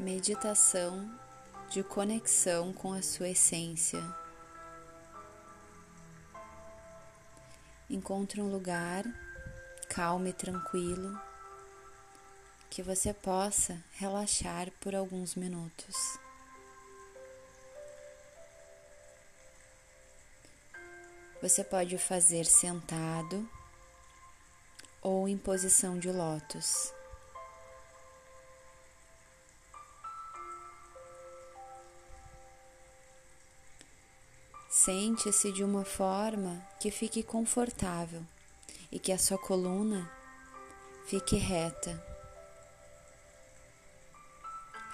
meditação 0.00 1.14
de 1.68 1.82
conexão 1.82 2.72
com 2.72 2.90
a 2.94 3.02
sua 3.02 3.28
essência. 3.28 4.02
Encontre 7.88 8.40
um 8.40 8.50
lugar 8.50 9.04
calmo 9.90 10.26
e 10.26 10.32
tranquilo 10.32 11.20
que 12.70 12.82
você 12.82 13.12
possa 13.12 13.78
relaxar 13.92 14.70
por 14.80 14.94
alguns 14.94 15.34
minutos. 15.34 16.18
Você 21.42 21.62
pode 21.62 21.98
fazer 21.98 22.46
sentado 22.46 23.46
ou 25.02 25.28
em 25.28 25.36
posição 25.36 25.98
de 25.98 26.10
lótus. 26.10 26.99
Sente-se 34.82 35.52
de 35.52 35.62
uma 35.62 35.84
forma 35.84 36.66
que 36.80 36.90
fique 36.90 37.22
confortável 37.22 38.24
e 38.90 38.98
que 38.98 39.12
a 39.12 39.18
sua 39.18 39.36
coluna 39.36 40.10
fique 41.04 41.36
reta. 41.36 42.02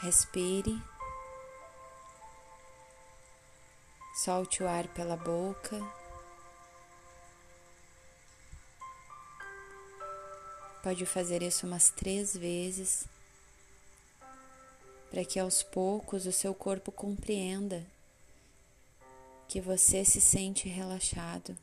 Respire, 0.01 0.77
solte 4.25 4.61
o 4.61 4.67
ar 4.67 4.89
pela 4.89 5.17
boca. 5.17 5.81
Pode 10.83 11.07
fazer 11.07 11.43
isso 11.43 11.65
umas 11.65 11.91
três 11.91 12.37
vezes 12.37 13.07
para 15.13 15.25
que 15.25 15.39
aos 15.39 15.63
poucos 15.63 16.27
o 16.27 16.33
seu 16.33 16.53
corpo 16.53 16.91
compreenda 16.91 17.87
que 19.49 19.61
você 19.61 20.05
se 20.05 20.21
sente 20.21 20.69
relaxado. 20.69 21.57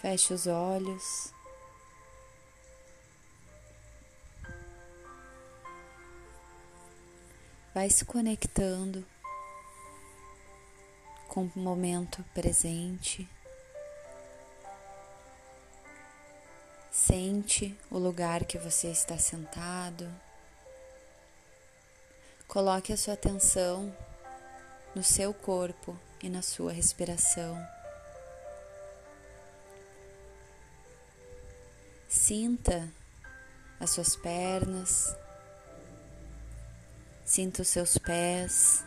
Feche 0.00 0.32
os 0.32 0.46
olhos. 0.46 1.32
Vai 7.74 7.90
se 7.90 8.04
conectando 8.04 9.04
com 11.26 11.44
o 11.44 11.58
momento 11.58 12.24
presente. 12.32 13.28
Sente 17.08 17.74
o 17.90 17.96
lugar 17.96 18.44
que 18.44 18.58
você 18.58 18.88
está 18.88 19.16
sentado. 19.16 20.06
Coloque 22.46 22.92
a 22.92 22.98
sua 22.98 23.14
atenção 23.14 23.96
no 24.94 25.02
seu 25.02 25.32
corpo 25.32 25.98
e 26.22 26.28
na 26.28 26.42
sua 26.42 26.70
respiração. 26.70 27.56
Sinta 32.06 32.92
as 33.80 33.88
suas 33.88 34.14
pernas, 34.14 35.16
sinta 37.24 37.62
os 37.62 37.68
seus 37.68 37.96
pés, 37.96 38.84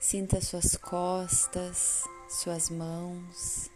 sinta 0.00 0.38
as 0.38 0.48
suas 0.48 0.76
costas, 0.76 2.02
suas 2.28 2.68
mãos. 2.68 3.75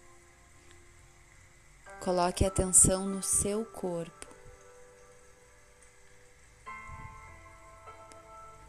Coloque 2.01 2.47
atenção 2.47 3.05
no 3.05 3.23
seu 3.23 3.63
corpo. 3.63 4.27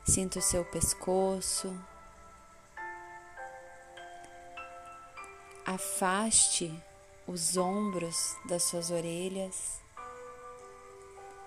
Sinta 0.05 0.39
o 0.39 0.41
seu 0.41 0.65
pescoço. 0.65 1.73
Afaste 5.65 6.77
os 7.25 7.55
ombros 7.55 8.35
das 8.49 8.63
suas 8.63 8.91
orelhas, 8.91 9.79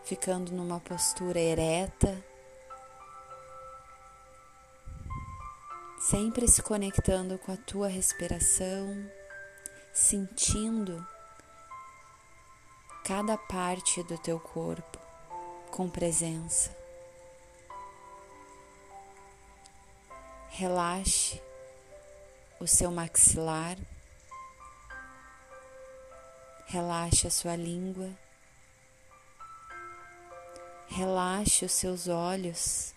ficando 0.04 0.52
numa 0.52 0.80
postura 0.80 1.38
ereta, 1.38 2.24
sempre 6.00 6.48
se 6.48 6.62
conectando 6.62 7.36
com 7.36 7.52
a 7.52 7.58
tua 7.58 7.88
respiração, 7.88 9.10
sentindo 9.92 11.06
cada 13.04 13.36
parte 13.36 14.02
do 14.02 14.16
teu 14.16 14.40
corpo 14.40 14.98
com 15.70 15.90
presença. 15.90 16.74
Relaxe 20.48 21.42
o 22.58 22.66
seu 22.66 22.90
maxilar, 22.90 23.76
relaxe 26.66 27.26
a 27.26 27.30
sua 27.30 27.56
língua, 27.56 28.10
relaxe 30.88 31.66
os 31.66 31.72
seus 31.72 32.08
olhos. 32.08 32.93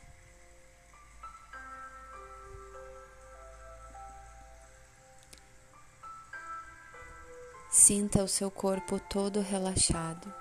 Sinta 7.87 8.21
o 8.21 8.27
seu 8.27 8.51
corpo 8.51 8.99
todo 8.99 9.39
relaxado. 9.39 10.33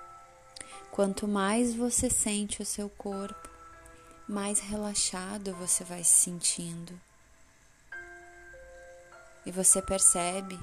Quanto 0.91 1.29
mais 1.29 1.73
você 1.73 2.11
sente 2.11 2.61
o 2.61 2.67
seu 2.67 2.91
corpo, 2.91 3.49
mais 4.29 4.59
relaxado 4.59 5.55
você 5.55 5.85
vai 5.85 6.03
se 6.03 6.25
sentindo. 6.25 7.01
E 9.47 9.53
você 9.53 9.81
percebe 9.81 10.59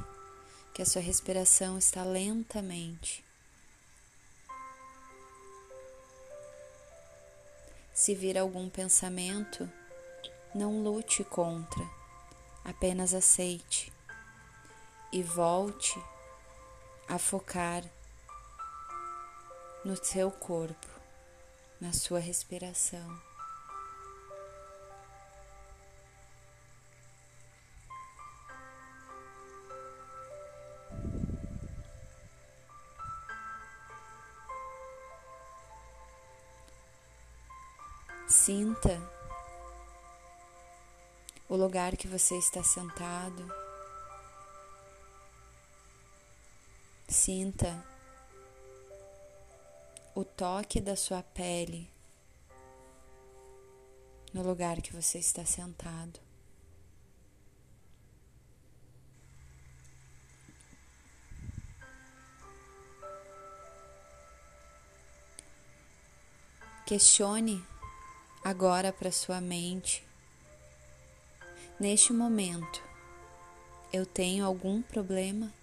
que 0.73 0.81
a 0.81 0.85
sua 0.85 1.01
respiração 1.01 1.77
está 1.77 2.03
lentamente. 2.03 3.23
Se 7.93 8.13
vir 8.13 8.37
algum 8.37 8.69
pensamento, 8.69 9.71
não 10.53 10.83
lute 10.83 11.23
contra, 11.23 11.89
apenas 12.65 13.13
aceite 13.13 13.89
e 15.13 15.23
volte 15.23 15.97
a 17.07 17.17
focar 17.17 17.83
no 19.83 19.95
seu 20.03 20.31
corpo, 20.31 20.87
na 21.79 21.91
sua 21.91 22.19
respiração. 22.19 23.21
Sinta 38.27 39.01
o 41.47 41.55
lugar 41.55 41.95
que 41.95 42.07
você 42.07 42.35
está 42.37 42.63
sentado. 42.63 43.62
Sinta 47.13 47.85
o 50.15 50.25
toque 50.25 50.81
da 50.81 50.95
sua 50.95 51.21
pele 51.21 51.87
no 54.33 54.41
lugar 54.41 54.81
que 54.81 54.91
você 54.91 55.19
está 55.19 55.45
sentado. 55.45 56.19
Questione 66.87 67.63
agora 68.43 68.91
para 68.91 69.11
sua 69.11 69.39
mente. 69.39 70.03
Neste 71.79 72.11
momento, 72.11 72.83
eu 73.93 74.03
tenho 74.03 74.43
algum 74.43 74.81
problema? 74.81 75.53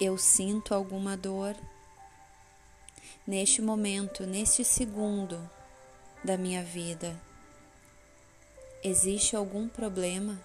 Eu 0.00 0.16
sinto 0.16 0.74
alguma 0.74 1.16
dor. 1.16 1.56
Neste 3.26 3.60
momento, 3.60 4.24
neste 4.24 4.64
segundo 4.64 5.50
da 6.24 6.36
minha 6.36 6.62
vida, 6.62 7.20
existe 8.82 9.36
algum 9.36 9.68
problema? 9.68 10.38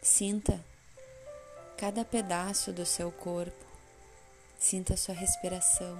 Sinta 0.00 0.64
cada 1.76 2.04
pedaço 2.04 2.72
do 2.72 2.86
seu 2.86 3.12
corpo, 3.12 3.64
sinta 4.58 4.94
a 4.94 4.96
sua 4.96 5.14
respiração. 5.14 5.96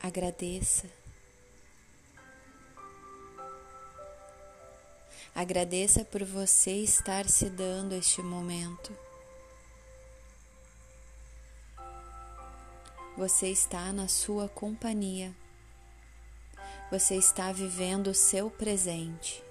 Agradeça. 0.00 0.97
Agradeça 5.34 6.04
por 6.04 6.24
você 6.24 6.72
estar 6.72 7.28
se 7.28 7.48
dando 7.48 7.94
este 7.94 8.22
momento. 8.22 8.92
Você 13.16 13.48
está 13.48 13.92
na 13.92 14.06
sua 14.06 14.48
companhia. 14.48 15.34
Você 16.90 17.16
está 17.16 17.50
vivendo 17.52 18.08
o 18.08 18.14
seu 18.14 18.50
presente. 18.50 19.42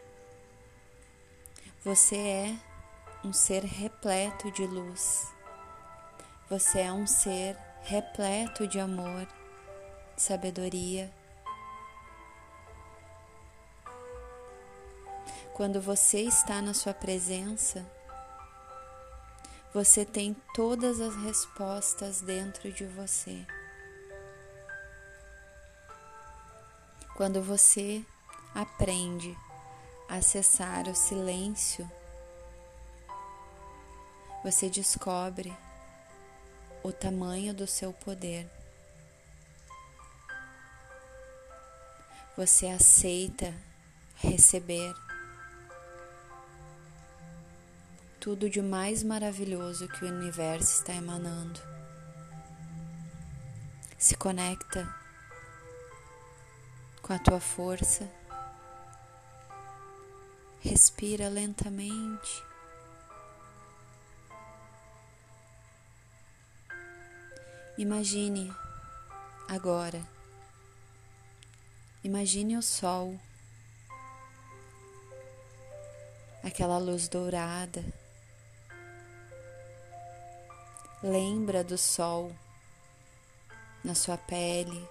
Você 1.84 2.16
é 2.16 2.56
um 3.24 3.32
ser 3.32 3.64
repleto 3.64 4.52
de 4.52 4.66
luz. 4.66 5.32
Você 6.50 6.80
é 6.80 6.92
um 6.92 7.06
ser 7.06 7.58
repleto 7.82 8.66
de 8.68 8.80
amor, 8.80 9.28
sabedoria. 10.16 11.12
Quando 15.58 15.82
você 15.82 16.20
está 16.20 16.62
na 16.62 16.72
sua 16.72 16.94
presença, 16.94 17.84
você 19.74 20.06
tem 20.06 20.36
todas 20.54 21.02
as 21.02 21.16
respostas 21.16 22.22
dentro 22.22 22.72
de 22.72 22.86
você. 22.86 23.44
Quando 27.16 27.42
você 27.42 28.06
aprende 28.54 29.36
a 30.08 30.18
acessar 30.18 30.88
o 30.88 30.94
silêncio, 30.94 31.90
você 34.44 34.70
descobre 34.70 35.52
o 36.84 36.92
tamanho 36.92 37.52
do 37.52 37.66
seu 37.66 37.92
poder. 37.92 38.48
Você 42.38 42.68
aceita 42.68 43.52
receber 44.18 44.94
tudo 48.28 48.50
de 48.50 48.62
mais 48.62 49.04
maravilhoso 49.04 49.88
que 49.88 50.04
o 50.04 50.08
universo 50.10 50.82
está 50.82 50.92
emanando. 50.92 51.62
Se 53.98 54.18
conecta 54.18 54.86
com 57.02 57.14
a 57.14 57.20
tua 57.20 57.40
força. 57.40 58.06
Respira 60.60 61.30
lentamente. 61.30 62.44
Imagine 67.78 68.54
agora. 69.48 70.06
Imagine 72.04 72.58
o 72.58 72.62
sol, 72.62 73.18
aquela 76.44 76.78
luz 76.78 77.08
dourada. 77.08 77.86
Lembra 81.04 81.64
do 81.64 81.78
sol 81.78 82.32
na 83.84 83.94
sua 83.94 84.18
pele, 84.18 84.84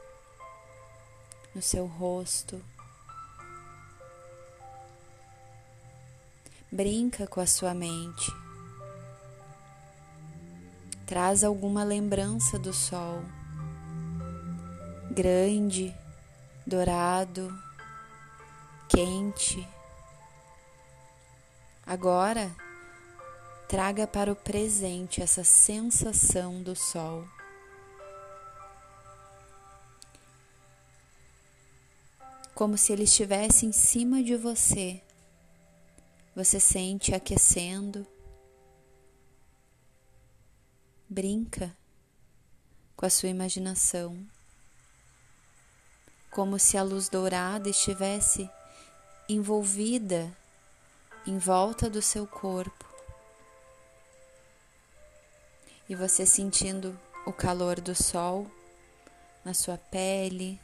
no 1.53 1.61
seu 1.61 1.85
rosto. 1.85 2.63
Brinca 6.71 7.27
com 7.27 7.41
a 7.41 7.47
sua 7.47 7.75
mente. 7.75 8.31
Traz 11.07 11.43
alguma 11.43 11.83
lembrança 11.83 12.57
do 12.57 12.73
sol, 12.73 13.23
grande, 15.11 15.95
dourado, 16.65 17.53
quente. 18.89 19.67
Agora, 21.85 22.51
traga 23.69 24.07
para 24.07 24.31
o 24.31 24.37
presente 24.37 25.21
essa 25.21 25.43
sensação 25.43 26.63
do 26.63 26.77
sol. 26.77 27.27
Como 32.55 32.79
se 32.79 32.93
ele 32.93 33.03
estivesse 33.05 33.67
em 33.67 33.73
cima 33.73 34.23
de 34.23 34.37
você. 34.37 35.03
Você 36.35 36.61
sente 36.61 37.15
aquecendo 37.15 38.07
Brinca 41.09 41.75
com 42.97 43.07
a 43.07 43.11
sua 43.11 43.29
imaginação, 43.29 44.27
como 46.31 46.59
se 46.59 46.77
a 46.77 46.83
luz 46.83 47.09
dourada 47.09 47.69
estivesse 47.69 48.51
envolvida 49.29 50.37
em 51.27 51.39
volta 51.39 51.89
do 51.89 52.03
seu 52.03 52.27
corpo 52.27 52.86
e 55.89 55.95
você 55.95 56.27
sentindo 56.27 56.99
o 57.27 57.33
calor 57.33 57.81
do 57.81 57.95
sol 57.95 58.47
na 59.45 59.55
sua 59.55 59.79
pele, 59.79 60.61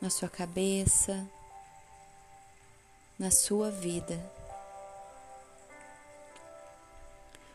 na 0.00 0.10
sua 0.10 0.28
cabeça, 0.28 1.26
na 3.18 3.30
sua 3.30 3.70
vida. 3.70 4.18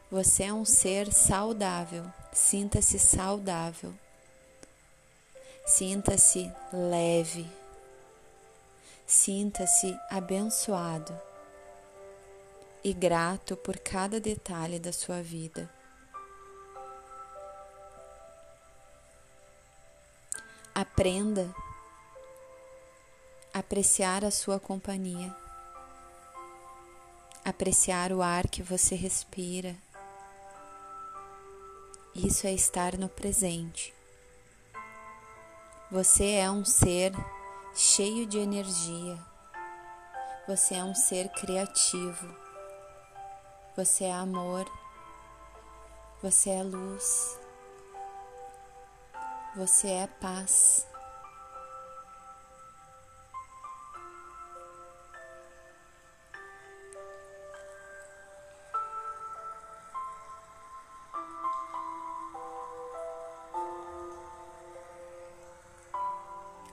Você 0.10 0.44
é 0.44 0.54
um 0.54 0.64
ser 0.64 1.12
saudável. 1.12 2.06
Sinta-se 2.31 2.98
saudável. 2.98 3.94
Sinta-se 5.66 6.50
leve. 6.72 7.50
Sinta-se 9.06 9.98
abençoado 10.10 11.18
e 12.84 12.94
grato 12.94 13.58
por 13.58 13.78
cada 13.80 14.19
detalhe 14.19 14.80
da 14.80 14.94
sua 14.94 15.22
vida. 15.22 15.69
Aprenda 20.79 21.50
a 23.51 23.59
apreciar 23.59 24.24
a 24.24 24.29
sua 24.29 24.59
companhia, 24.59 25.35
apreciar 27.44 28.11
o 28.11 28.21
ar 28.21 28.47
que 28.47 28.61
você 28.61 28.94
respira 28.94 29.75
isso 32.19 32.47
é 32.47 32.52
estar 32.52 32.97
no 32.97 33.07
presente. 33.07 33.94
Você 35.92 36.31
é 36.31 36.49
um 36.49 36.66
ser 36.66 37.13
cheio 37.75 38.25
de 38.25 38.40
energia. 38.40 39.19
Você 40.47 40.73
é 40.73 40.83
um 40.83 40.95
ser 40.95 41.30
criativo. 41.30 42.35
Você 43.75 44.06
é 44.06 44.13
amor. 44.13 44.66
Você 46.23 46.49
é 46.49 46.63
luz. 46.63 47.37
Você 49.57 49.87
é 49.87 50.06
paz. 50.06 50.85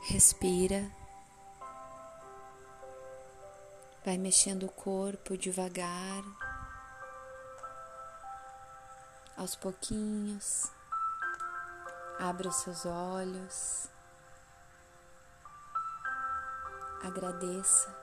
Respira. 0.03 0.87
Vai 4.05 4.19
mexendo 4.19 4.64
o 4.64 4.69
corpo 4.69 5.38
devagar, 5.38 6.23
aos 9.38 9.57
pouquinhos. 9.57 10.71
Abra 12.18 12.49
os 12.49 12.56
seus 12.56 12.87
olhos. 12.87 13.88
Agradeça 17.02 17.94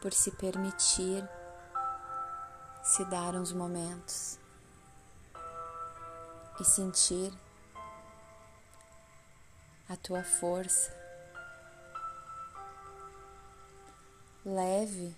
por 0.00 0.12
se 0.12 0.30
permitir 0.32 1.28
se 2.82 3.04
dar 3.06 3.34
uns 3.34 3.52
momentos 3.52 4.38
e 6.60 6.64
sentir 6.64 7.32
a 9.88 9.96
tua 9.96 10.24
força. 10.24 10.92
Leve 14.44 15.16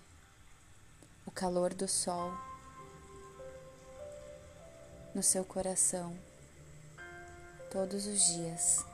o 1.25 1.31
calor 1.31 1.73
do 1.73 1.87
sol 1.87 2.46
no 5.17 5.23
seu 5.23 5.43
coração 5.43 6.15
todos 7.71 8.05
os 8.05 8.21
dias. 8.27 8.85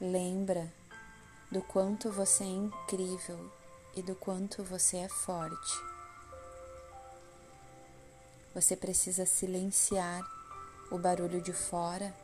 Lembra 0.00 0.72
do 1.50 1.60
quanto 1.60 2.12
você 2.12 2.44
é 2.44 2.46
incrível 2.46 3.50
e 3.96 4.00
do 4.02 4.14
quanto 4.14 4.62
você 4.62 4.98
é 4.98 5.08
forte. 5.08 5.74
Você 8.54 8.76
precisa 8.76 9.26
silenciar 9.26 10.22
o 10.92 10.96
barulho 10.96 11.42
de 11.42 11.52
fora 11.52 12.14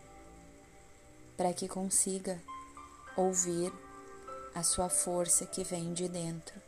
para 1.37 1.53
que 1.53 1.67
consiga 1.67 2.41
ouvir 3.17 3.73
a 4.55 4.63
sua 4.63 4.89
força 4.89 5.45
que 5.45 5.65
vem 5.65 5.93
de 5.93 6.09
dentro. 6.09 6.66